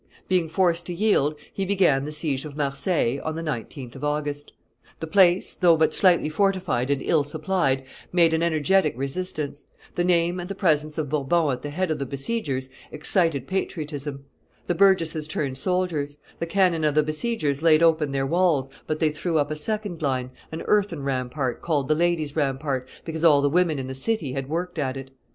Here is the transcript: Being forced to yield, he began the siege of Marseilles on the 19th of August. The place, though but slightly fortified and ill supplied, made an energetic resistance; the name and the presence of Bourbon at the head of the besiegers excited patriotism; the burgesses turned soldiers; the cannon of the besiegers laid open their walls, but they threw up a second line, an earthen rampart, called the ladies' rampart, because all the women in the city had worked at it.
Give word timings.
Being 0.27 0.49
forced 0.49 0.87
to 0.87 0.95
yield, 0.95 1.35
he 1.53 1.63
began 1.63 2.05
the 2.05 2.11
siege 2.11 2.43
of 2.43 2.57
Marseilles 2.57 3.19
on 3.23 3.35
the 3.35 3.43
19th 3.43 3.93
of 3.93 4.03
August. 4.03 4.51
The 4.99 5.05
place, 5.05 5.53
though 5.53 5.77
but 5.77 5.93
slightly 5.93 6.27
fortified 6.27 6.89
and 6.89 7.03
ill 7.03 7.23
supplied, 7.23 7.83
made 8.11 8.33
an 8.33 8.41
energetic 8.41 8.95
resistance; 8.97 9.67
the 9.93 10.03
name 10.03 10.39
and 10.39 10.49
the 10.49 10.55
presence 10.55 10.97
of 10.97 11.07
Bourbon 11.07 11.51
at 11.53 11.61
the 11.61 11.69
head 11.69 11.91
of 11.91 11.99
the 11.99 12.07
besiegers 12.07 12.71
excited 12.91 13.45
patriotism; 13.45 14.25
the 14.65 14.73
burgesses 14.73 15.27
turned 15.27 15.59
soldiers; 15.59 16.17
the 16.39 16.47
cannon 16.47 16.83
of 16.83 16.95
the 16.95 17.03
besiegers 17.03 17.61
laid 17.61 17.83
open 17.83 18.09
their 18.09 18.25
walls, 18.25 18.71
but 18.87 18.97
they 18.97 19.11
threw 19.11 19.37
up 19.37 19.51
a 19.51 19.55
second 19.55 20.01
line, 20.01 20.31
an 20.51 20.63
earthen 20.65 21.03
rampart, 21.03 21.61
called 21.61 21.87
the 21.87 21.93
ladies' 21.93 22.35
rampart, 22.35 22.89
because 23.05 23.23
all 23.23 23.43
the 23.43 23.49
women 23.51 23.77
in 23.77 23.85
the 23.85 23.93
city 23.93 24.31
had 24.31 24.49
worked 24.49 24.79
at 24.79 24.97
it. 24.97 25.11